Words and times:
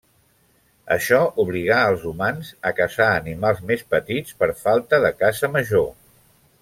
Això 0.93 1.17
obligà 1.43 1.77
als 1.89 2.07
humans 2.11 2.49
a 2.69 2.71
caçar 2.79 3.11
animals 3.19 3.61
més 3.73 3.85
petits 3.97 4.39
per 4.41 4.51
falta 4.63 5.03
de 5.05 5.13
caça 5.21 5.51
major. 5.59 5.87